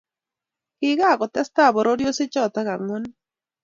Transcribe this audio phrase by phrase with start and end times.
[0.79, 3.09] Kikakotestai pororiosiechoto angwanu